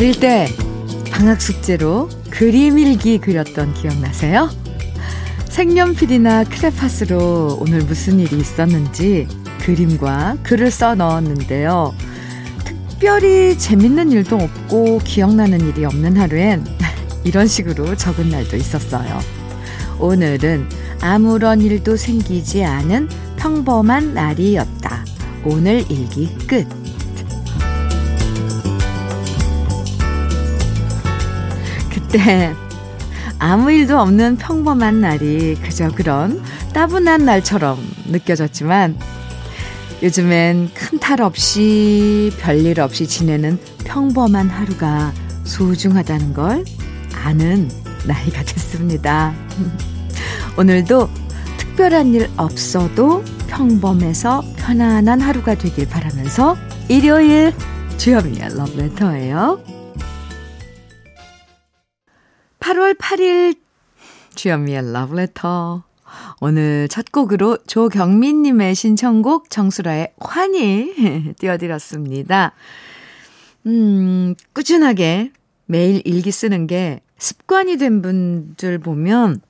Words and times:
어릴 0.00 0.18
때 0.18 0.48
방학 1.12 1.42
숙제로 1.42 2.08
그림 2.30 2.78
일기 2.78 3.18
그렸던 3.18 3.74
기억나세요? 3.74 4.48
색연필이나 5.50 6.44
크레파스로 6.44 7.58
오늘 7.60 7.80
무슨 7.80 8.18
일이 8.18 8.38
있었는지 8.38 9.28
그림과 9.60 10.38
글을 10.42 10.70
써 10.70 10.94
넣었는데요. 10.94 11.94
특별히 12.64 13.58
재밌는 13.58 14.10
일도 14.12 14.36
없고 14.36 15.00
기억나는 15.04 15.60
일이 15.68 15.84
없는 15.84 16.16
하루엔 16.16 16.64
이런 17.24 17.46
식으로 17.46 17.94
적은 17.94 18.30
날도 18.30 18.56
있었어요. 18.56 19.18
오늘은 19.98 20.66
아무런 21.02 21.60
일도 21.60 21.98
생기지 21.98 22.64
않은 22.64 23.10
평범한 23.36 24.14
날이었다. 24.14 25.04
오늘 25.44 25.84
일기 25.90 26.34
끝. 26.46 26.79
때 32.10 32.54
아무 33.38 33.72
일도 33.72 33.98
없는 33.98 34.36
평범한 34.36 35.00
날이 35.00 35.54
그저 35.56 35.88
그런 35.88 36.42
따분한 36.72 37.24
날처럼 37.24 37.78
느껴졌지만 38.06 38.96
요즘엔 40.02 40.70
큰 40.74 40.98
탈 41.00 41.22
없이 41.22 42.32
별일 42.38 42.80
없이 42.80 43.06
지내는 43.06 43.58
평범한 43.84 44.48
하루가 44.48 45.12
소중하다는 45.44 46.34
걸 46.34 46.64
아는 47.24 47.68
나이가 48.06 48.44
됐습니다. 48.44 49.34
오늘도 50.56 51.08
특별한 51.58 52.14
일 52.14 52.30
없어도 52.36 53.24
평범해서 53.48 54.44
편안한 54.56 55.20
하루가 55.20 55.54
되길 55.56 55.88
바라면서 55.88 56.56
일요일 56.88 57.52
주현미의 57.98 58.56
러브레터예요. 58.56 59.79
8월 62.70 62.96
8일 62.96 63.58
주현미의 64.36 64.92
러브레터 64.92 65.82
오늘 66.40 66.86
첫 66.88 67.10
곡으로 67.10 67.58
조경민님의 67.66 68.76
신청곡 68.76 69.50
정수라의 69.50 70.12
환희 70.20 71.34
띄워드렸습니다. 71.36 72.52
음, 73.66 74.36
꾸준하게 74.52 75.32
매일 75.66 76.00
일기 76.04 76.30
쓰는 76.30 76.68
게 76.68 77.00
습관이 77.18 77.76
된 77.76 78.02
분들 78.02 78.78
보면 78.78 79.40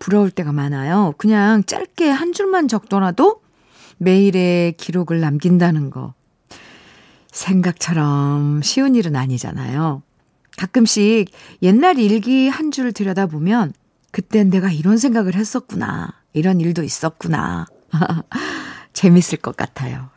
부러울 0.00 0.32
때가 0.32 0.50
많아요. 0.50 1.14
그냥 1.18 1.62
짧게 1.62 2.10
한 2.10 2.32
줄만 2.32 2.66
적더라도 2.66 3.42
매일의 3.98 4.72
기록을 4.72 5.20
남긴다는 5.20 5.90
거. 5.90 6.14
생각처럼 7.30 8.60
쉬운 8.62 8.96
일은 8.96 9.14
아니잖아요. 9.14 10.02
가끔씩 10.56 11.28
옛날 11.62 11.98
일기 11.98 12.48
한줄 12.48 12.92
들여다보면 12.92 13.72
그땐 14.10 14.50
내가 14.50 14.70
이런 14.70 14.96
생각을 14.96 15.34
했었구나. 15.34 16.14
이런 16.32 16.60
일도 16.60 16.82
있었구나. 16.82 17.66
재밌을 18.92 19.38
것 19.38 19.56
같아요. 19.56 20.08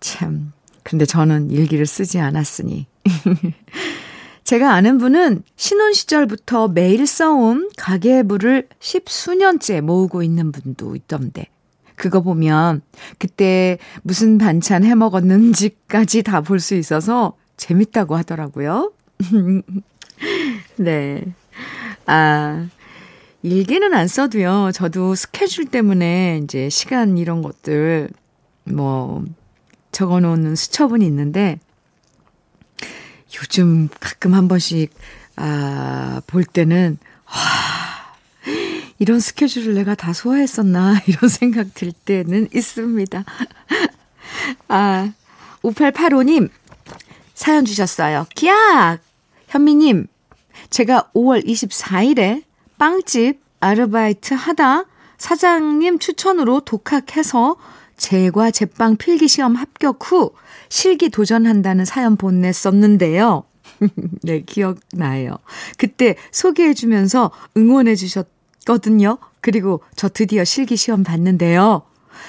참. 0.00 0.52
근데 0.82 1.04
저는 1.04 1.50
일기를 1.50 1.86
쓰지 1.86 2.18
않았으니. 2.18 2.86
제가 4.44 4.72
아는 4.72 4.98
분은 4.98 5.44
신혼 5.56 5.92
시절부터 5.92 6.68
매일 6.68 7.06
써온 7.06 7.70
가계부를 7.76 8.68
십수년째 8.80 9.80
모으고 9.82 10.22
있는 10.22 10.50
분도 10.50 10.96
있던데. 10.96 11.46
그거 11.94 12.20
보면 12.20 12.82
그때 13.18 13.78
무슨 14.02 14.38
반찬 14.38 14.82
해 14.84 14.94
먹었는지까지 14.94 16.22
다 16.24 16.40
볼 16.40 16.58
수 16.58 16.74
있어서 16.74 17.36
재밌다고 17.56 18.16
하더라고요. 18.16 18.92
네. 20.76 21.24
아, 22.06 22.68
일기는 23.42 23.92
안 23.94 24.08
써도요. 24.08 24.70
저도 24.72 25.14
스케줄 25.14 25.66
때문에 25.66 26.40
이제 26.42 26.68
시간 26.70 27.18
이런 27.18 27.42
것들 27.42 28.08
뭐 28.64 29.24
적어 29.90 30.20
놓는 30.20 30.56
수첩은 30.56 31.02
있는데 31.02 31.58
요즘 33.40 33.88
가끔 34.00 34.34
한 34.34 34.48
번씩 34.48 34.92
아, 35.36 36.20
볼 36.26 36.44
때는 36.44 36.98
와, 37.26 37.32
이런 38.98 39.20
스케줄을 39.20 39.74
내가 39.74 39.94
다 39.94 40.12
소화했었나 40.12 41.00
이런 41.06 41.28
생각 41.28 41.74
들 41.74 41.92
때는 41.92 42.48
있습니다. 42.54 43.24
아, 44.68 45.12
5885님 45.62 46.50
사연 47.34 47.64
주셨어요. 47.64 48.26
기약! 48.34 49.00
현미님, 49.48 50.06
제가 50.72 51.10
5월 51.14 51.46
24일에 51.46 52.42
빵집 52.78 53.40
아르바이트 53.60 54.34
하다 54.34 54.86
사장님 55.18 55.98
추천으로 55.98 56.60
독학해서 56.60 57.56
제과 57.98 58.50
제빵 58.50 58.96
필기 58.96 59.28
시험 59.28 59.54
합격 59.54 59.98
후 60.10 60.32
실기 60.70 61.10
도전한다는 61.10 61.84
사연 61.84 62.16
보냈었는데요. 62.16 63.44
네, 64.24 64.42
기억나요. 64.44 65.36
그때 65.76 66.16
소개해 66.32 66.72
주면서 66.72 67.30
응원해 67.56 67.94
주셨거든요. 67.94 69.18
그리고 69.42 69.82
저 69.94 70.08
드디어 70.08 70.42
실기 70.42 70.76
시험 70.76 71.04
봤는데요. 71.04 71.82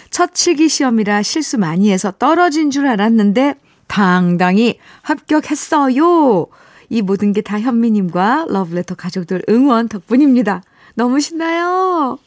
첫 0.10 0.36
실기 0.36 0.68
시험이라 0.68 1.24
실수 1.24 1.58
많이 1.58 1.92
해서 1.92 2.12
떨어진 2.12 2.72
줄 2.72 2.88
알았는데 2.88 3.56
당당히 3.88 4.80
합격했어요. 5.02 6.48
이 6.94 7.02
모든 7.02 7.34
게 7.34 7.42
다 7.42 7.59
현미님과 7.59 8.46
러브레터 8.50 8.94
가족들 8.94 9.42
응원 9.50 9.90
덕분입니다. 9.90 10.62
너무 10.94 11.20
신나요. 11.20 12.20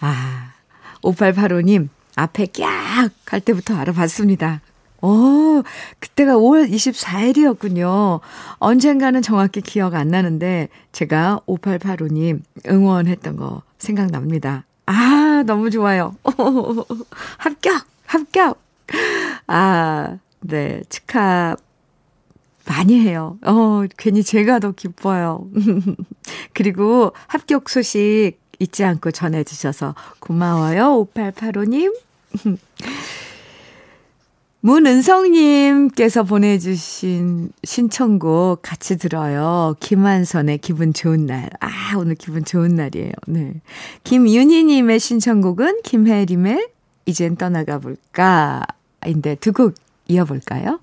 아, 0.00 0.52
5885님, 1.02 1.90
앞에 2.16 2.46
깍! 2.46 3.10
할 3.26 3.40
때부터 3.40 3.76
알아봤습니다. 3.76 4.62
오, 5.02 5.62
그때가 6.00 6.36
5월 6.36 6.70
24일이었군요. 6.70 8.20
언젠가는 8.54 9.20
정확히 9.20 9.60
기억 9.60 9.94
안 9.94 10.08
나는데, 10.08 10.68
제가 10.92 11.40
5885님 11.46 12.40
응원했던 12.66 13.36
거 13.36 13.60
생각납니다. 13.76 14.64
아, 14.86 15.44
너무 15.46 15.70
좋아요. 15.70 16.16
합격! 17.36 17.84
합격! 18.06 18.58
아, 19.46 20.16
네, 20.40 20.80
축하 20.88 21.56
많이 22.66 22.98
해요. 23.00 23.38
어, 23.44 23.84
괜히 23.96 24.22
제가 24.22 24.58
더 24.58 24.72
기뻐요. 24.72 25.48
그리고 26.52 27.12
합격 27.26 27.68
소식 27.68 28.34
잊지 28.58 28.84
않고 28.84 29.10
전해주셔서 29.12 29.94
고마워요, 30.20 31.06
5885님. 31.14 31.94
문은성님께서 34.60 36.24
보내주신 36.24 37.50
신청곡 37.62 38.62
같이 38.62 38.98
들어요. 38.98 39.76
김한선의 39.78 40.58
기분 40.58 40.92
좋은 40.92 41.26
날. 41.26 41.50
아, 41.60 41.96
오늘 41.96 42.16
기분 42.16 42.44
좋은 42.44 42.74
날이에요. 42.74 43.12
네. 43.28 43.60
김윤희님의 44.02 44.98
신청곡은 44.98 45.82
김혜림의 45.84 46.68
이젠 47.06 47.36
떠나가 47.36 47.78
볼까? 47.78 48.66
인데 49.06 49.36
두 49.36 49.52
곡 49.52 49.74
이어볼까요? 50.08 50.80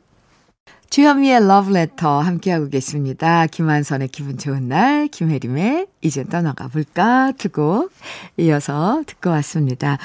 주현미의 0.94 1.48
러브레터 1.48 2.20
함께하고 2.20 2.70
계십니다. 2.70 3.48
김한선의 3.48 4.10
기분 4.10 4.38
좋은 4.38 4.68
날, 4.68 5.08
김혜림의 5.08 5.88
이젠 6.02 6.28
떠나가 6.28 6.68
볼까 6.68 7.32
두고 7.36 7.90
이어서 8.38 9.02
듣고 9.08 9.32
왔습니다. 9.32 9.98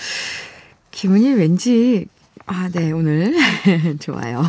기분이 0.91 1.35
왠지, 1.35 2.07
아, 2.47 2.71
네, 2.73 2.91
오늘 2.93 3.35
좋아요. 4.01 4.43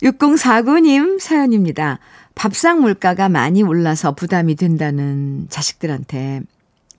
6049님 0.00 1.20
사연입니다. 1.20 1.98
밥상 2.34 2.80
물가가 2.80 3.28
많이 3.28 3.62
올라서 3.62 4.14
부담이 4.14 4.54
된다는 4.54 5.46
자식들한테 5.50 6.40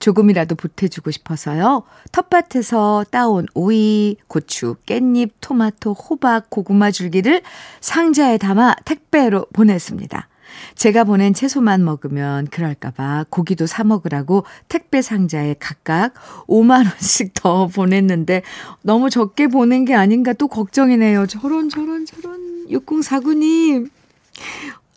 조금이라도 0.03 0.55
보태주고 0.55 1.11
싶어서요. 1.11 1.83
텃밭에서 2.11 3.05
따온 3.09 3.45
오이, 3.53 4.17
고추, 4.27 4.75
깻잎, 4.85 5.31
토마토, 5.39 5.94
호박, 5.94 6.50
고구마 6.50 6.91
줄기를 6.91 7.41
상자에 7.79 8.38
담아 8.38 8.75
택배로 8.83 9.45
보냈습니다. 9.53 10.27
제가 10.75 11.05
보낸 11.05 11.33
채소만 11.33 11.85
먹으면 11.85 12.47
그럴까봐 12.47 13.27
고기도 13.29 13.65
사 13.65 13.85
먹으라고 13.85 14.44
택배 14.67 15.01
상자에 15.01 15.55
각각 15.57 16.13
5만원씩 16.47 17.31
더 17.33 17.67
보냈는데 17.67 18.41
너무 18.81 19.09
적게 19.09 19.47
보낸 19.47 19.85
게 19.85 19.95
아닌가 19.95 20.33
또 20.33 20.50
걱정이네요. 20.50 21.27
저런, 21.27 21.69
저런, 21.69 22.05
저런. 22.05 22.67
6049님. 22.69 23.89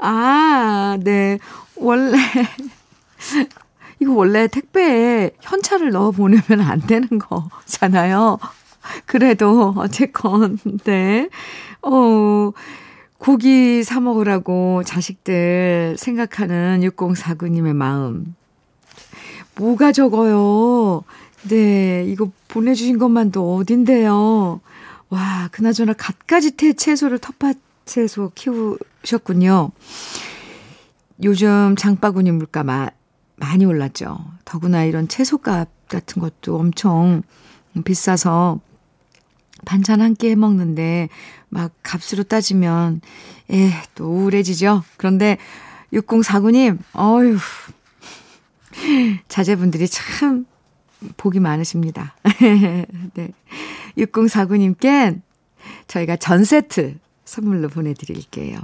아, 0.00 0.98
네. 1.00 1.38
원래. 1.76 2.18
이거 4.00 4.12
원래 4.12 4.46
택배에 4.46 5.31
현찰을 5.40 5.90
넣어 5.90 6.10
보내면 6.10 6.60
안 6.60 6.81
되는 6.81 7.08
거잖아요. 7.19 8.38
그래도 9.06 9.75
어쨌건 9.76 10.58
네. 10.84 11.28
어 11.82 12.52
고기 13.19 13.82
사 13.82 14.00
먹으라고 14.00 14.82
자식들 14.84 15.96
생각하는 15.98 16.81
6049님의 16.82 17.75
마음. 17.75 18.34
뭐가 19.56 19.93
적어요? 19.93 21.02
네, 21.49 22.04
이거 22.06 22.31
보내주신 22.49 22.99
것만도 22.99 23.56
어딘데요? 23.56 24.60
와, 25.08 25.49
그나저나 25.52 25.94
갖가지 25.94 26.56
태 26.56 26.72
채소를 26.72 27.19
텃밭에서 27.19 28.32
키우셨군요. 28.34 29.70
요즘 31.22 31.75
장바구니 31.76 32.32
물가 32.32 32.64
마, 32.64 32.90
많이 33.36 33.64
올랐죠. 33.64 34.18
더구나 34.44 34.84
이런 34.84 35.08
채소값 35.08 35.68
같은 35.88 36.20
것도 36.22 36.58
엄청 36.58 37.22
비싸서 37.84 38.60
반찬 39.64 40.00
한 40.00 40.14
끼 40.14 40.28
해 40.28 40.34
먹는데 40.34 41.08
막 41.48 41.72
값으로 41.82 42.22
따지면 42.24 43.00
에, 43.50 43.70
또 43.94 44.06
우울해지죠. 44.06 44.82
그런데 44.96 45.38
6049님, 45.92 46.78
어휴. 46.94 47.38
자제분들이 49.28 49.88
참 49.88 50.46
복이 51.16 51.40
많으십니다. 51.40 52.14
네. 53.14 53.30
6049님께 53.96 55.20
저희가 55.86 56.16
전 56.16 56.44
세트 56.44 56.96
선물로 57.24 57.68
보내드릴게요. 57.68 58.58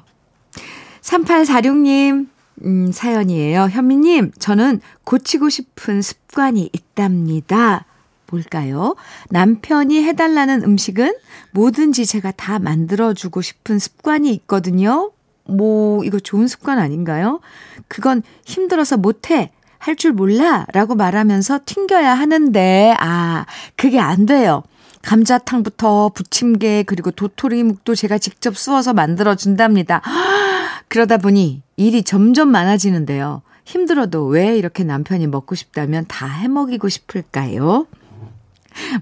3846님, 1.01 2.29
음, 2.65 2.93
사연이에요. 2.93 3.69
현미님, 3.71 4.33
저는 4.39 4.81
고치고 5.05 5.49
싶은 5.49 6.03
습관이 6.03 6.71
있답니다. 6.73 7.87
뭘까요? 8.31 8.95
남편이 9.31 10.03
해달라는 10.05 10.63
음식은 10.65 11.15
뭐든지 11.53 12.07
제가 12.07 12.31
다 12.33 12.59
만들어주고 12.59 13.43
싶은 13.43 13.79
습관이 13.79 14.33
있거든요. 14.35 15.11
뭐, 15.45 16.05
이거 16.05 16.19
좋은 16.21 16.47
습관 16.47 16.79
아닌가요? 16.79 17.41
그건 17.89 18.23
힘들어서 18.45 18.97
못해. 18.97 19.51
할 19.79 19.97
줄 19.97 20.13
몰라. 20.13 20.65
라고 20.73 20.95
말하면서 20.95 21.61
튕겨야 21.67 22.15
하는데, 22.15 22.95
아, 23.01 23.45
그게 23.77 23.99
안 23.99 24.27
돼요. 24.27 24.63
감자탕부터 25.03 26.11
부침개 26.15 26.85
그리고 26.85 27.11
도토리묵도 27.11 27.97
제가 27.97 28.19
직접 28.19 28.57
쑤어서 28.57 28.95
만들어 28.95 29.35
준답니다. 29.35 30.01
그러다 30.89 31.19
보니 31.19 31.63
일이 31.87 32.03
점점 32.03 32.51
많아지는데요. 32.51 33.43
힘들어도 33.65 34.27
왜 34.27 34.57
이렇게 34.57 34.85
남편이 34.85 35.27
먹고 35.29 35.55
싶다면 35.55 36.07
다 36.09 36.27
해먹이고 36.27 36.89
싶을까요? 36.89 37.87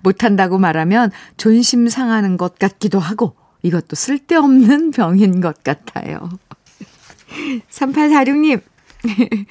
못한다고 0.02 0.58
말하면 0.58 1.10
존심 1.36 1.88
상하는 1.88 2.36
것 2.36 2.58
같기도 2.58 2.98
하고 2.98 3.34
이것도 3.62 3.94
쓸데없는 3.94 4.90
병인 4.92 5.40
것 5.40 5.62
같아요. 5.62 6.28
3846님, 7.70 8.60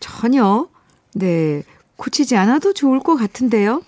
전혀, 0.00 0.68
네, 1.14 1.62
고치지 1.96 2.36
않아도 2.36 2.72
좋을 2.72 3.00
것 3.00 3.16
같은데요. 3.16 3.82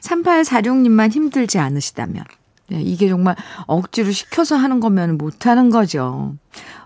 3846님만 0.00 1.10
힘들지 1.12 1.58
않으시다면. 1.58 2.24
네, 2.68 2.80
이게 2.82 3.08
정말 3.08 3.36
억지로 3.66 4.10
시켜서 4.10 4.56
하는 4.56 4.80
거면 4.80 5.18
못하는 5.18 5.70
거죠. 5.70 6.34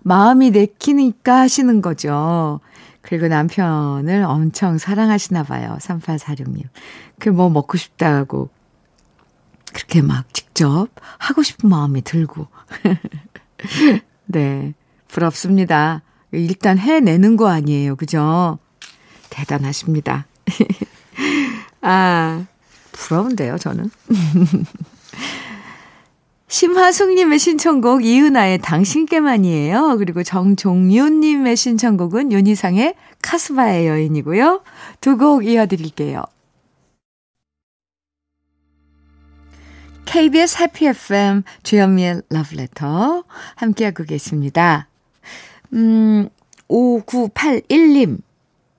마음이 0.06 0.52
내키니까 0.52 1.40
하시는 1.40 1.82
거죠. 1.82 2.60
그리고 3.02 3.26
남편을 3.26 4.22
엄청 4.22 4.78
사랑하시나 4.78 5.42
봐요. 5.42 5.76
3846님. 5.80 6.62
그 7.18 7.30
뭐 7.30 7.50
먹고 7.50 7.76
싶다고 7.76 8.48
그렇게 9.72 10.02
막 10.02 10.32
직접 10.32 10.86
하고 11.18 11.42
싶은 11.42 11.68
마음이 11.68 12.02
들고. 12.02 12.46
네. 14.26 14.74
부럽습니다. 15.08 16.02
일단 16.30 16.78
해내는 16.78 17.36
거 17.36 17.48
아니에요. 17.48 17.96
그죠? 17.96 18.58
대단하십니다. 19.30 20.26
아, 21.82 22.44
부러운데요, 22.92 23.58
저는. 23.58 23.90
심하숙님의 26.48 27.38
신청곡 27.38 28.04
이은아의 28.04 28.58
당신께만이에요. 28.58 29.96
그리고 29.98 30.22
정종윤님의 30.22 31.56
신청곡은 31.56 32.30
윤희상의 32.32 32.94
카스바의 33.22 33.86
여인이고요. 33.88 34.62
두 35.00 35.16
곡 35.16 35.44
이어드릴게요. 35.44 36.22
KBS 40.04 40.62
해피 40.62 40.86
FM 40.86 41.42
주현미의 41.64 42.22
러브레터 42.30 43.24
함께하고 43.56 44.04
계십니다. 44.04 44.86
음, 45.72 46.28
5981님 46.68 48.18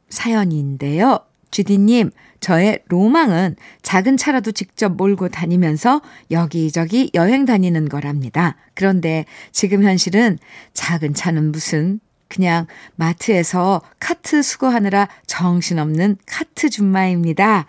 사연인데요. 0.10 1.20
주디님, 1.52 2.12
저의 2.40 2.80
로망은 2.88 3.56
작은 3.82 4.18
차라도 4.18 4.52
직접 4.52 4.96
몰고 4.96 5.30
다니면서 5.30 6.02
여기저기 6.32 7.12
여행 7.14 7.46
다니는 7.46 7.90
거랍니다. 7.90 8.56
그런데 8.74 9.26
지금 9.52 9.84
현실은 9.84 10.38
작은 10.74 11.14
차는 11.14 11.52
무슨 11.52 12.00
그냥 12.28 12.68
마트에서 12.96 13.82
카트 14.00 14.42
수거하느라 14.42 15.08
정신없는 15.26 16.18
카트 16.26 16.70
줌마입니다. 16.70 17.66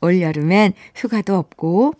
올 0.00 0.20
여름엔 0.20 0.72
휴가도 0.94 1.36
없고 1.36 1.94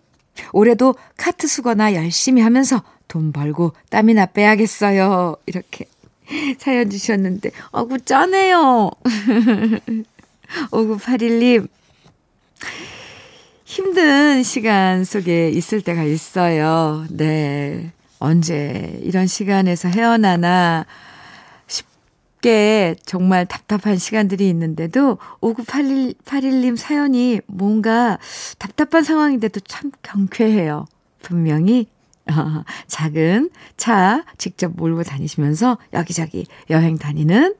올해도 0.53 0.95
카트 1.17 1.47
수거나 1.47 1.95
열심히 1.95 2.43
하면서 2.43 2.83
돈 3.09 3.33
벌고 3.33 3.73
땀이나 3.91 4.27
빼야겠어요. 4.27 5.37
이렇게 5.47 5.87
사연 6.59 6.91
주셨는데 6.91 7.51
어구 7.71 8.01
쩌네요. 8.01 8.91
5981님 10.71 11.69
힘든 13.65 14.43
시간 14.43 15.05
속에 15.05 15.51
있을 15.51 15.83
때가 15.83 16.03
있어요. 16.05 17.05
네. 17.11 17.93
언제 18.19 18.99
이런 19.03 19.27
시간에서 19.27 19.89
헤어나나 19.89 20.87
싶게 21.67 22.97
정말 23.05 23.47
답답한 23.47 23.97
시간들이 23.97 24.49
있는데도 24.49 25.19
5981님 25.41 26.77
사연이 26.77 27.41
뭔가 27.47 28.19
답답한 28.59 29.05
상황인데도 29.05 29.61
참 29.61 29.93
경쾌해요. 30.03 30.87
분명히 31.23 31.89
어, 32.31 32.65
작은 32.87 33.51
차 33.77 34.25
직접 34.37 34.73
몰고 34.75 35.03
다니시면서 35.03 35.79
여기저기 35.93 36.47
여행 36.71 36.99
다니는 36.99 37.55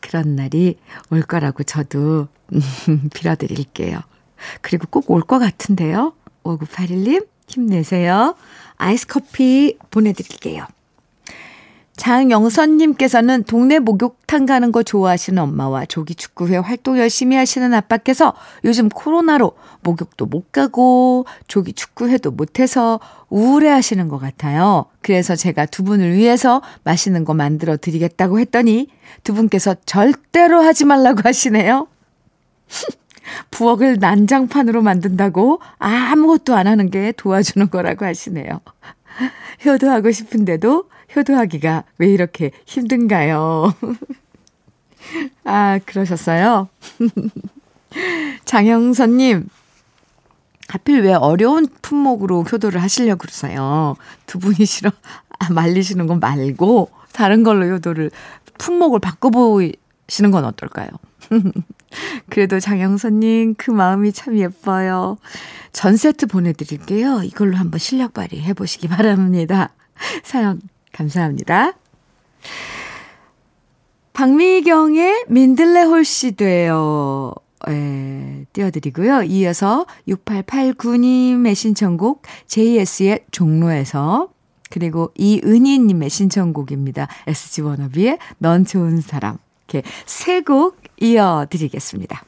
그런 0.00 0.36
날이 0.36 0.78
올 1.10 1.22
거라고 1.22 1.62
저도 1.62 2.28
빌어드릴게요. 3.14 4.00
그리고 4.60 4.86
꼭 4.88 5.10
올 5.10 5.22
것 5.22 5.38
같은데요. 5.38 6.12
5981님, 6.44 7.26
힘내세요. 7.48 8.34
아이스 8.76 9.06
커피 9.06 9.76
보내드릴게요. 9.90 10.66
장영선님께서는 11.96 13.44
동네 13.44 13.78
목욕탕 13.78 14.44
가는 14.44 14.70
거 14.70 14.82
좋아하시는 14.82 15.42
엄마와 15.42 15.86
조기축구회 15.86 16.58
활동 16.58 16.98
열심히 16.98 17.36
하시는 17.36 17.72
아빠께서 17.72 18.34
요즘 18.64 18.90
코로나로 18.90 19.52
목욕도 19.80 20.26
못 20.26 20.52
가고 20.52 21.24
조기축구회도 21.48 22.32
못해서 22.32 23.00
우울해 23.30 23.70
하시는 23.70 24.08
것 24.08 24.18
같아요. 24.18 24.86
그래서 25.00 25.36
제가 25.36 25.64
두 25.64 25.84
분을 25.84 26.12
위해서 26.12 26.60
맛있는 26.84 27.24
거 27.24 27.32
만들어 27.32 27.78
드리겠다고 27.78 28.40
했더니 28.40 28.88
두 29.24 29.32
분께서 29.32 29.74
절대로 29.86 30.60
하지 30.60 30.84
말라고 30.84 31.22
하시네요. 31.24 31.88
부엌을 33.50 33.98
난장판으로 33.98 34.82
만든다고 34.82 35.60
아무것도 35.78 36.54
안 36.54 36.66
하는 36.66 36.90
게 36.90 37.12
도와주는 37.16 37.70
거라고 37.70 38.04
하시네요. 38.04 38.60
효도하고 39.64 40.10
싶은데도 40.10 40.88
효도하기가 41.14 41.84
왜 41.98 42.08
이렇게 42.08 42.50
힘든가요? 42.66 43.74
아, 45.44 45.78
그러셨어요? 45.84 46.68
장영선님, 48.44 49.48
하필 50.68 51.02
왜 51.02 51.14
어려운 51.14 51.68
품목으로 51.82 52.42
효도를 52.42 52.82
하시려고 52.82 53.18
그러세요? 53.18 53.96
두 54.26 54.38
분이 54.38 54.66
싫어, 54.66 54.90
아, 55.38 55.52
말리시는 55.52 56.06
건 56.06 56.20
말고, 56.20 56.90
다른 57.12 57.42
걸로 57.42 57.66
효도를, 57.66 58.10
품목을 58.58 59.00
바꿔보시는 59.00 60.30
건 60.32 60.44
어떨까요? 60.44 60.88
그래도 62.30 62.60
장영선님 62.60 63.54
그 63.56 63.70
마음이 63.70 64.12
참 64.12 64.38
예뻐요. 64.38 65.18
전 65.72 65.96
세트 65.96 66.26
보내드릴게요. 66.26 67.22
이걸로 67.22 67.56
한번 67.56 67.78
실력 67.78 68.14
발휘 68.14 68.40
해 68.40 68.54
보시기 68.54 68.88
바랍니다. 68.88 69.70
사연 70.24 70.60
감사합니다. 70.92 71.72
박미경의 74.12 75.26
민들레 75.28 75.82
홀씨 75.82 76.32
돼요. 76.32 77.32
예, 77.68 78.46
띄워드리고요. 78.52 79.24
이어서 79.24 79.86
6889님의 80.08 81.54
신청곡 81.54 82.22
JS의 82.46 83.24
종로에서 83.30 84.30
그리고 84.70 85.12
이은희님의 85.16 86.08
신청곡입니다. 86.10 87.08
SG 87.26 87.62
워너비의 87.62 88.18
넌 88.38 88.64
좋은 88.64 89.00
사람. 89.00 89.38
이렇게 89.68 89.88
세 90.06 90.42
곡 90.42 90.76
이어드리겠습니다. 90.98 92.22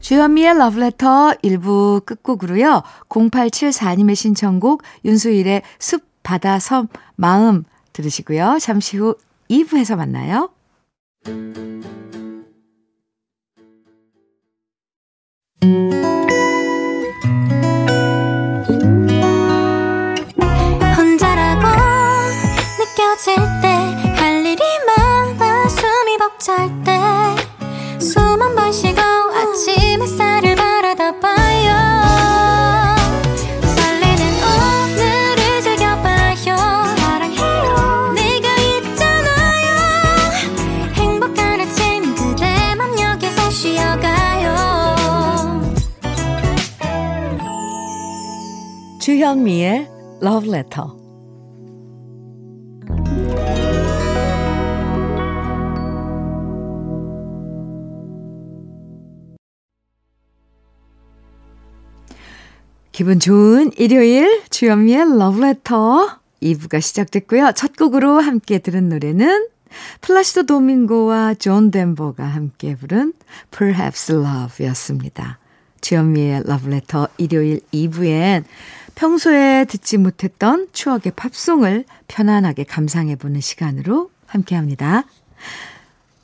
주현미의 0.00 0.58
러브레터 0.58 1.34
1부 1.42 2.04
끝곡으로요. 2.04 2.82
0874님의 3.08 4.14
신청곡 4.14 4.82
윤수일의 5.04 5.62
숲, 5.78 6.02
바다, 6.22 6.58
섬, 6.58 6.88
마음 7.16 7.64
들으시고요. 7.92 8.58
잠시 8.60 8.98
후 8.98 9.16
2부에서 9.50 9.96
만나요. 9.96 10.50
혼자라고 20.96 21.66
느껴질 22.78 23.36
때 23.62 24.04
할 24.16 24.44
일이 24.46 24.62
많아 24.86 25.68
숨이 25.68 26.18
벅찰 26.18 26.82
때 26.84 26.93
주현미의 49.34 49.88
Love 50.22 50.48
Letter. 50.48 50.88
기분 62.92 63.18
좋은 63.18 63.72
일요일 63.76 64.42
주현미의 64.50 65.00
Love 65.00 65.42
Letter 65.42 66.18
2부가 66.40 66.80
시작됐고요. 66.80 67.50
첫 67.56 67.76
곡으로 67.76 68.20
함께 68.20 68.60
들은 68.60 68.88
노래는 68.88 69.48
플라시도 70.00 70.46
도밍고와 70.46 71.34
존 71.34 71.72
덴버가 71.72 72.24
함께 72.24 72.76
부른 72.76 73.12
Perhaps 73.50 74.12
Love였습니다. 74.12 75.40
주현미의 75.84 76.44
Letter 76.48 77.08
일요일 77.18 77.60
2부엔 77.72 78.44
평소에 78.94 79.66
듣지 79.66 79.98
못했던 79.98 80.66
추억의 80.72 81.12
팝송을 81.14 81.84
편안하게 82.08 82.64
감상해보는 82.64 83.42
시간으로 83.42 84.10
함께합니다. 84.26 85.04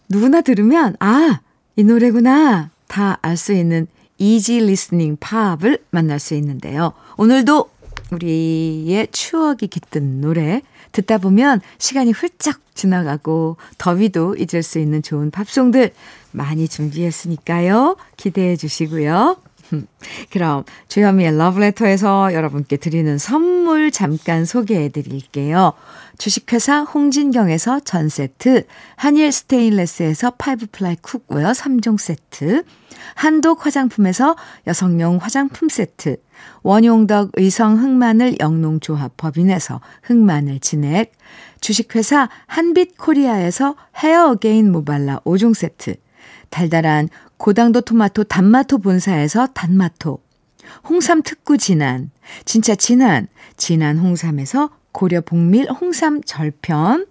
누구나 0.09 0.41
들으면 0.41 0.97
아, 0.99 1.41
이 1.77 1.85
노래구나 1.85 2.71
다 2.89 3.19
알 3.21 3.37
수 3.37 3.53
있는 3.53 3.87
easy 4.17 4.61
listening 4.61 5.19
팝을 5.21 5.79
만날 5.91 6.19
수 6.21 6.35
있는데요. 6.35 6.95
오늘도 7.19 7.69
우리의 8.13 9.09
추억이 9.13 9.67
깃든 9.69 10.23
노래 10.23 10.63
듣다 10.93 11.19
보면 11.19 11.61
시간이 11.79 12.13
훌쩍 12.13 12.61
지나가고 12.75 13.59
더위도 13.77 14.37
잊을 14.37 14.63
수 14.63 14.79
있는 14.79 15.03
좋은 15.03 15.31
팝송들 15.31 15.93
많이 16.33 16.67
준비했으니까요. 16.67 17.97
기대해 18.17 18.57
주시고요. 18.57 19.37
그럼 20.31 20.65
주현미의 20.89 21.37
러브레터에서 21.37 22.35
여러분께 22.35 22.77
드리는 22.77 23.19
선물 23.19 23.91
잠깐 23.91 24.45
소개해 24.45 24.91
드릴게요. 24.91 25.73
주식회사 26.19 26.83
홍진경에서 26.83 27.81
전 27.81 28.09
세트, 28.09 28.67
한일 28.97 29.33
스테인레스에서 29.33 30.33
five 30.33 30.67
ply 30.73 30.97
cookware 30.97 31.53
3종 31.53 31.99
세트, 31.99 32.65
한독 33.15 33.65
화장품에서 33.65 34.37
여성용 34.67 35.17
화장품 35.17 35.69
세트, 35.69 36.17
원용덕 36.63 37.31
의성 37.35 37.79
흑마늘 37.79 38.37
영농조합 38.41 39.17
법인에서 39.17 39.81
흑마늘 40.03 40.61
진액, 40.61 41.13
주식회사 41.61 42.29
한빛 42.47 42.99
코리아에서 42.99 43.77
Hair 43.97 44.31
Again 44.31 44.71
모발라 44.73 45.21
5종 45.21 45.55
세트, 45.55 45.97
달달한 46.51 47.09
고당도 47.37 47.81
토마토 47.83 48.25
단마토 48.25 48.79
본사에서 48.79 49.49
단마토, 49.49 50.19
홍삼 50.89 51.23
특구 51.23 51.59
진한, 51.59 52.11
진짜 52.45 52.75
진한, 52.75 53.29
진한 53.57 53.99
홍삼에서 53.99 54.71
고려 54.93 55.21
복밀 55.21 55.71
홍삼 55.71 56.23
절편, 56.23 57.07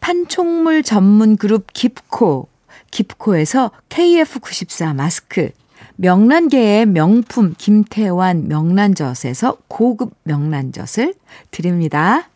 판촉물 0.00 0.82
전문 0.82 1.36
그룹 1.36 1.72
깁코, 1.72 2.48
깁코에서 2.90 3.70
KF94 3.88 4.94
마스크, 4.94 5.50
명란계의 5.96 6.86
명품 6.86 7.54
김태환 7.56 8.48
명란젓에서 8.48 9.58
고급 9.68 10.14
명란젓을 10.24 11.14
드립니다. 11.50 12.28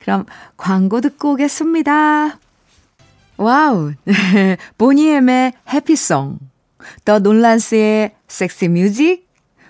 그럼 0.00 0.24
광고 0.56 1.00
듣고 1.00 1.32
오겠습니다. 1.32 2.38
와우. 3.38 3.92
Boney 4.78 5.24
M의 5.24 5.52
Happy 5.72 6.05
Song. 6.05 6.38
The 7.04 7.18
Nolans의 7.18 8.14
Sexy 8.28 8.68
Music. 8.68 9.26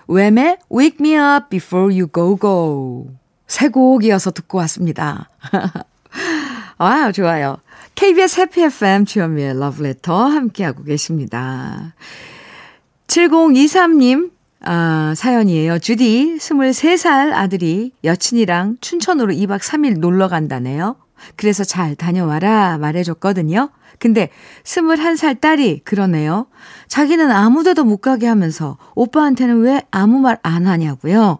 Wham!의 0.07 0.57
Wake 0.71 0.97
Me 0.99 1.15
Up 1.15 1.49
Before 1.49 1.93
You 1.93 2.07
Go 2.13 2.37
Go. 2.39 3.07
세 3.47 3.69
곡 3.69 3.90
이어서 3.90 4.31
듣고 4.31 4.57
왔습니다. 4.59 5.29
와우, 6.79 7.11
좋아요. 7.11 7.57
KBS 7.95 8.41
Happy 8.41 8.61
FM 8.63 9.05
주현미의 9.05 9.59
러브레터 9.59 10.27
함께하고 10.27 10.83
계십니다. 10.83 11.95
7023님, 13.07 14.31
아, 14.61 15.13
사연이에요. 15.15 15.79
주디, 15.79 16.37
23살 16.39 17.33
아들이 17.33 17.93
여친이랑 18.03 18.77
춘천으로 18.81 19.33
2박 19.33 19.59
3일 19.59 19.99
놀러 19.99 20.27
간다네요. 20.27 20.95
그래서 21.35 21.63
잘 21.63 21.95
다녀와라 21.95 22.77
말해줬거든요. 22.77 23.69
근데 23.99 24.29
21살 24.63 25.41
딸이 25.41 25.81
그러네요. 25.83 26.47
자기는 26.87 27.31
아무 27.31 27.63
데도 27.63 27.83
못 27.83 27.97
가게 27.97 28.27
하면서 28.27 28.77
오빠한테는 28.95 29.61
왜 29.61 29.81
아무 29.91 30.19
말 30.19 30.37
안 30.43 30.67
하냐고요. 30.67 31.39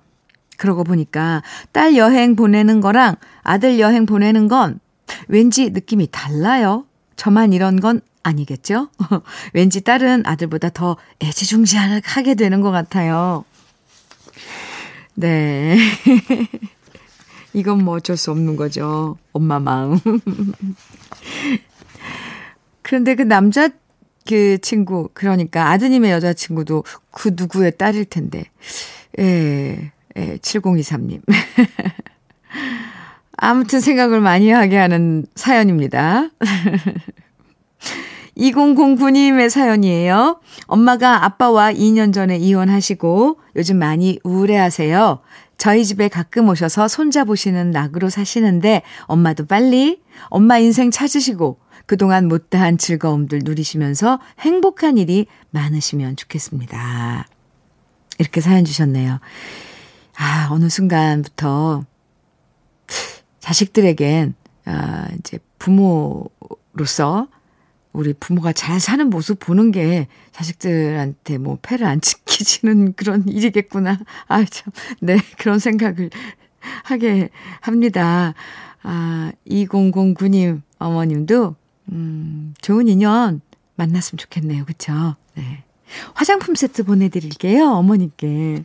그러고 0.57 0.83
보니까 0.83 1.43
딸 1.71 1.95
여행 1.95 2.35
보내는 2.35 2.81
거랑 2.81 3.15
아들 3.43 3.79
여행 3.79 4.05
보내는 4.05 4.47
건 4.47 4.79
왠지 5.27 5.69
느낌이 5.69 6.09
달라요. 6.11 6.85
저만 7.15 7.53
이런 7.53 7.79
건 7.79 8.01
아니겠죠? 8.23 8.89
왠지 9.53 9.81
딸은 9.81 10.23
아들보다 10.25 10.69
더 10.69 10.97
애지중지하게 11.23 12.35
되는 12.35 12.61
것 12.61 12.71
같아요. 12.71 13.45
네. 15.13 15.77
이건 17.57 17.83
뭐 17.83 17.95
어쩔 17.95 18.15
수 18.17 18.29
없는 18.29 18.55
거죠. 18.55 19.17
엄마 19.33 19.59
마음. 19.59 19.99
그런데 22.83 23.15
그 23.15 23.23
남자 23.23 23.69
그 24.27 24.59
친구, 24.59 25.09
그러니까 25.15 25.71
아드님의 25.71 26.11
여자친구도 26.11 26.83
그 27.09 27.31
누구의 27.35 27.77
딸일 27.77 28.05
텐데. 28.05 28.43
예, 29.17 29.91
예, 30.17 30.37
7023님. 30.37 31.23
아무튼 33.37 33.79
생각을 33.79 34.21
많이 34.21 34.51
하게 34.51 34.77
하는 34.77 35.25
사연입니다. 35.33 36.29
2009님의 38.37 39.49
사연이에요. 39.49 40.41
엄마가 40.67 41.25
아빠와 41.25 41.73
2년 41.73 42.13
전에 42.13 42.37
이혼하시고 42.37 43.39
요즘 43.55 43.79
많이 43.79 44.19
우울해하세요. 44.23 45.21
저희 45.57 45.85
집에 45.85 46.07
가끔 46.07 46.49
오셔서 46.49 46.87
손잡으시는 46.87 47.71
낙으로 47.71 48.09
사시는데 48.09 48.83
엄마도 49.03 49.45
빨리 49.45 50.01
엄마 50.29 50.57
인생 50.57 50.91
찾으시고 50.91 51.59
그동안 51.85 52.27
못다한 52.27 52.77
즐거움들 52.77 53.41
누리시면서 53.43 54.19
행복한 54.39 54.97
일이 54.97 55.25
많으시면 55.51 56.15
좋겠습니다. 56.15 57.27
이렇게 58.19 58.41
사연 58.41 58.65
주셨네요. 58.65 59.19
아, 60.17 60.47
어느 60.51 60.69
순간부터 60.69 61.85
자식들에겐, 63.39 64.33
아, 64.65 65.07
이제 65.19 65.39
부모로서 65.59 67.27
우리 67.97 68.13
부모가 68.13 68.53
잘 68.53 68.79
사는 68.79 69.09
모습 69.09 69.39
보는 69.39 69.71
게 69.71 70.07
자식들한테 70.31 71.39
뭐 71.39 71.57
패를 71.63 71.87
안 71.87 71.99
지키지는 71.99 72.93
그런 72.95 73.27
일이겠구나. 73.27 73.97
아, 74.27 74.45
참. 74.45 74.71
네, 74.99 75.17
그런 75.39 75.57
생각을 75.57 76.11
하게 76.83 77.29
합니다. 77.59 78.35
아, 78.83 79.31
2009님 79.49 80.61
어머님도, 80.77 81.55
음, 81.91 82.53
좋은 82.61 82.87
인연 82.87 83.41
만났으면 83.77 84.19
좋겠네요. 84.19 84.65
그쵸? 84.65 85.15
네. 85.33 85.63
화장품 86.13 86.53
세트 86.53 86.83
보내드릴게요. 86.83 87.65
어머님께 87.65 88.63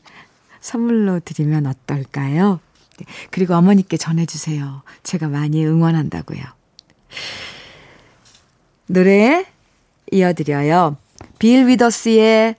선물로 0.60 1.20
드리면 1.20 1.64
어떨까요? 1.66 2.60
네, 2.98 3.06
그리고 3.30 3.54
어머니께 3.54 3.96
전해주세요. 3.96 4.82
제가 5.04 5.28
많이 5.28 5.64
응원한다고요. 5.64 6.42
노래 8.92 9.46
이어드려요. 10.12 10.98
빌 11.38 11.66
위더스의 11.66 12.56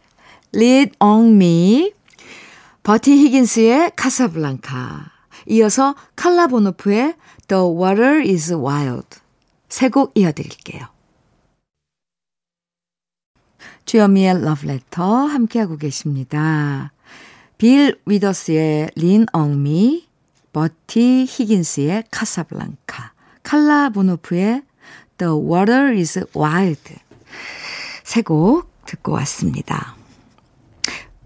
Lead 0.56 0.94
on 1.00 1.36
Me, 1.36 1.94
버티 2.82 3.12
히긴스의 3.12 3.92
카사블랑카, 3.96 5.12
이어서 5.50 5.94
칼라 6.16 6.48
보노프의 6.48 7.14
The 7.48 7.64
Water 7.64 8.28
is 8.28 8.52
Wild 8.52 9.20
세 9.70 9.90
곡 9.90 10.14
이어드릴게요. 10.16 10.88
주현미의 13.86 14.42
러브레터 14.44 15.04
함께하고 15.28 15.78
계십니다. 15.78 16.94
빌 17.60 18.00
위더스의 18.08 18.90
린 18.96 19.28
엉미, 19.34 20.08
버티 20.52 21.28
히긴스의 21.30 22.06
카사블랑카, 22.10 23.14
칼라 23.44 23.90
보노프의 23.90 24.64
The 25.18 25.34
Water 25.34 25.96
is 25.96 26.24
Wild 26.36 26.96
세곡 28.04 28.68
듣고 28.86 29.14
왔습니다. 29.14 29.96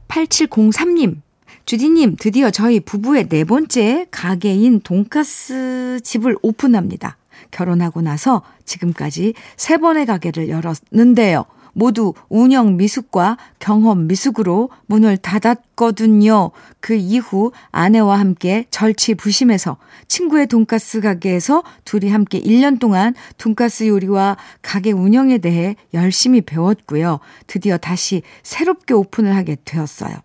8703님, 0.07 1.21
주디님, 1.65 2.15
드디어 2.17 2.49
저희 2.49 2.79
부부의 2.79 3.29
네 3.29 3.43
번째 3.43 4.05
가게인 4.09 4.81
돈가스 4.81 5.99
집을 6.03 6.37
오픈합니다. 6.41 7.17
결혼하고 7.51 8.01
나서 8.01 8.41
지금까지 8.65 9.33
세 9.55 9.77
번의 9.77 10.05
가게를 10.05 10.49
열었는데요. 10.49 11.45
모두 11.77 12.15
운영 12.27 12.75
미숙과 12.75 13.37
경험 13.59 14.07
미숙으로 14.07 14.71
문을 14.87 15.17
닫았거든요. 15.17 16.49
그 16.79 16.95
이후 16.95 17.51
아내와 17.71 18.19
함께 18.19 18.65
절치부심해서 18.71 19.77
친구의 20.07 20.47
돈가스 20.47 21.01
가게에서 21.01 21.61
둘이 21.85 22.09
함께 22.09 22.41
1년 22.41 22.79
동안 22.79 23.13
돈가스 23.37 23.87
요리와 23.87 24.37
가게 24.63 24.91
운영에 24.91 25.37
대해 25.37 25.75
열심히 25.93 26.41
배웠고요. 26.41 27.19
드디어 27.45 27.77
다시 27.77 28.23
새롭게 28.41 28.95
오픈을 28.95 29.35
하게 29.35 29.55
되었어요. 29.63 30.15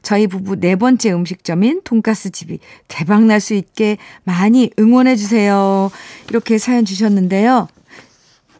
저희 0.00 0.26
부부 0.26 0.60
네 0.60 0.76
번째 0.76 1.12
음식점인 1.12 1.82
돈가스 1.84 2.30
집이 2.30 2.58
대박날 2.88 3.40
수 3.40 3.52
있게 3.52 3.98
많이 4.24 4.70
응원해주세요. 4.78 5.90
이렇게 6.30 6.56
사연 6.56 6.86
주셨는데요. 6.86 7.68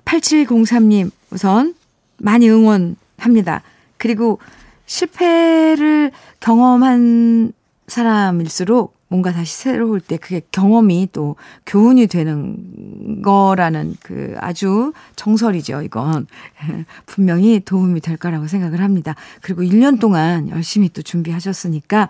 8703님, 0.05 1.11
우선 1.31 1.75
많이 2.19 2.49
응원합니다. 2.49 3.63
그리고 3.99 4.39
실패를 4.87 6.13
경험한 6.41 7.53
사람일수록 7.89 8.97
뭔가 9.09 9.33
다시 9.33 9.55
새로울 9.55 10.01
때 10.01 10.17
그게 10.17 10.43
경험이 10.51 11.09
또 11.13 11.37
교훈이 11.65 12.09
되는 12.09 13.23
거라는 13.23 13.97
그 14.03 14.35
아주 14.39 14.93
정설이죠, 15.15 15.83
이건. 15.83 16.27
분명히 17.07 17.61
도움이 17.61 18.01
될 18.01 18.17
거라고 18.17 18.49
생각을 18.49 18.81
합니다. 18.81 19.15
그리고 19.43 19.63
1년 19.63 20.01
동안 20.01 20.49
열심히 20.51 20.89
또 20.89 21.03
준비하셨으니까 21.03 22.09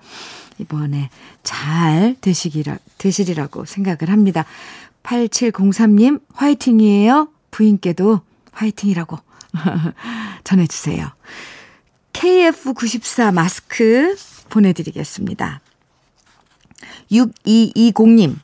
이번에 0.59 1.11
잘 1.43 2.17
되시기라, 2.21 2.79
되시리라고 2.97 3.67
생각을 3.67 4.11
합니다. 4.11 4.47
8703님, 5.03 6.21
화이팅이에요. 6.33 7.29
부인께도 7.51 8.21
화이팅이라고 8.53 9.19
전해주세요. 10.45 11.09
KF94 12.12 13.33
마스크 13.33 14.16
보내드리겠습니다. 14.49 15.61
6220님. 17.11 18.37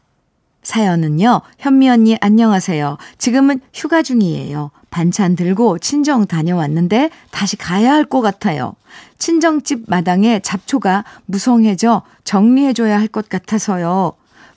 사연은요, 0.62 1.40
현미 1.59 1.88
언니 1.90 2.16
안녕하세요. 2.20 2.96
지금은 3.18 3.61
휴가 3.75 4.03
중이에요. 4.03 4.70
반찬 4.90 5.35
들고 5.35 5.79
친정 5.81 6.27
다녀왔는데 6.27 7.11
다시 7.33 7.57
가야 7.57 7.92
할 7.92 8.05
것 8.05 8.20
같아요. 8.20 8.77
친정집 9.18 9.85
마당에 9.88 10.38
잡초가 10.40 11.05
무성해져 11.27 12.03
정리해줘야 12.22 12.98
할 13.01 13.09
것 13.09 13.29
같아서요. 13.29 14.12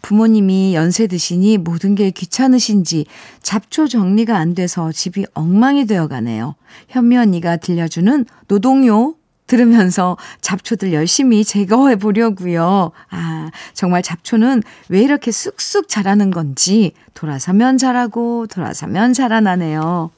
부모님이 0.05 0.75
연세 0.75 1.07
드시니 1.07 1.57
모든 1.57 1.95
게 1.95 2.11
귀찮으신지 2.11 3.07
잡초 3.41 3.87
정리가 3.87 4.37
안 4.37 4.53
돼서 4.53 4.91
집이 4.91 5.25
엉망이 5.33 5.87
되어 5.87 6.07
가네요. 6.07 6.53
현미 6.89 7.17
언니가 7.17 7.57
들려주는 7.57 8.27
노동요 8.47 9.15
들으면서 9.47 10.15
잡초들 10.41 10.93
열심히 10.93 11.43
제거해 11.43 11.95
보려고요. 11.95 12.91
아, 13.09 13.49
정말 13.73 14.03
잡초는 14.03 14.61
왜 14.89 15.01
이렇게 15.01 15.31
쑥쑥 15.31 15.89
자라는 15.89 16.29
건지 16.29 16.91
돌아서면 17.15 17.79
자라고 17.79 18.45
돌아서면 18.45 19.13
자라나네요. 19.13 20.11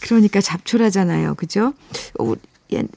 그러니까 0.00 0.40
잡초라잖아요. 0.40 1.36
그죠? 1.36 1.72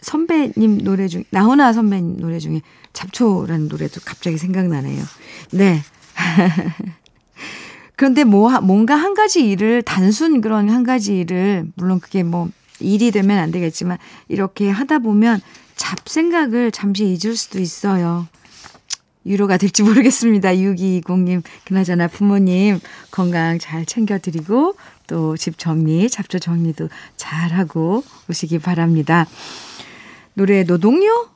선배님 0.01 0.79
노래 0.79 1.07
중, 1.07 1.23
나훈아 1.29 1.73
선배님 1.73 2.17
노래 2.21 2.39
중에 2.39 2.61
잡초라는 2.93 3.67
노래도 3.67 4.01
갑자기 4.03 4.39
생각나네요. 4.39 5.03
네. 5.51 5.81
그런데 7.95 8.23
뭐, 8.23 8.49
뭔가 8.61 8.95
한 8.95 9.13
가지 9.13 9.47
일을, 9.49 9.81
단순 9.81 10.41
그런 10.41 10.69
한 10.69 10.83
가지 10.83 11.19
일을, 11.19 11.65
물론 11.75 11.99
그게 11.99 12.23
뭐 12.23 12.49
일이 12.79 13.11
되면 13.11 13.37
안 13.37 13.51
되겠지만 13.51 13.97
이렇게 14.29 14.69
하다 14.69 14.99
보면 14.99 15.41
잡생각을 15.75 16.71
잠시 16.71 17.05
잊을 17.05 17.35
수도 17.35 17.59
있어요. 17.59 18.27
위로가 19.25 19.57
될지 19.57 19.83
모르겠습니다. 19.83 20.49
6220님. 20.53 21.43
그나저나 21.65 22.07
부모님 22.07 22.79
건강 23.11 23.59
잘 23.59 23.85
챙겨드리고 23.85 24.75
또 25.07 25.35
집 25.35 25.57
정리, 25.57 26.09
잡초 26.09 26.39
정리도 26.39 26.89
잘 27.17 27.51
하고 27.51 28.03
오시기 28.29 28.59
바랍니다. 28.59 29.27
노래 30.33 30.63
노동요 30.63 31.27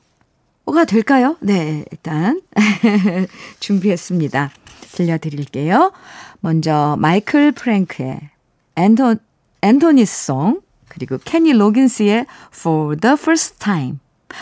가 0.72 0.84
될까요? 0.84 1.36
네, 1.40 1.84
일단 1.90 2.40
준비했습니다. 3.60 4.50
들려드릴게요. 4.92 5.92
먼저 6.40 6.96
마이클 6.98 7.52
프랭크의 7.52 8.30
앤토, 8.76 9.16
앤토니송 9.62 10.60
그리고 10.88 11.18
케니 11.24 11.52
로긴스의 11.52 12.26
For 12.54 12.96
the 12.96 13.14
First 13.14 13.58
Time, 13.58 13.98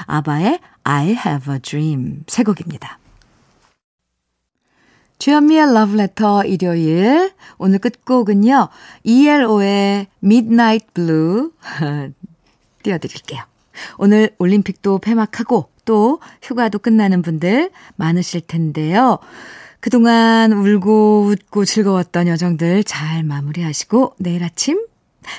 아바의 0.06 0.60
I 0.84 1.06
Have 1.08 1.54
a 1.54 1.60
Dream 1.60 2.24
세 2.26 2.42
곡입니다. 2.42 2.98
주현미의 5.18 5.62
Letter 5.70 6.46
일요일 6.46 7.32
오늘 7.56 7.78
끝곡은요. 7.78 8.68
ELO의 9.04 10.08
Midnight 10.22 10.88
Blue 10.94 11.50
띄워드릴게요. 12.82 13.42
오늘 13.98 14.34
올림픽도 14.38 14.98
폐막하고 14.98 15.71
또 15.84 16.20
휴가도 16.42 16.78
끝나는 16.78 17.22
분들 17.22 17.70
많으실 17.96 18.42
텐데요. 18.42 19.18
그동안 19.80 20.52
울고 20.52 21.26
웃고 21.26 21.64
즐거웠던 21.64 22.28
여정들 22.28 22.84
잘 22.84 23.24
마무리하시고 23.24 24.14
내일 24.18 24.44
아침 24.44 24.86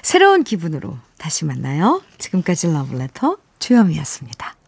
새로운 0.02 0.44
기분으로 0.44 0.98
다시 1.18 1.46
만나요. 1.46 2.02
지금까지 2.18 2.68
러블레터 2.68 3.38
주현미였습니다. 3.60 4.63